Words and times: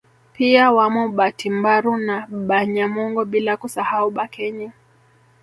Pia 0.33 0.71
wapo 0.71 1.07
Batimbaru 1.17 1.97
na 1.97 2.27
Banyamongo 2.47 3.25
bila 3.25 3.57
kusahau 3.57 4.11
Bakenye 4.11 4.71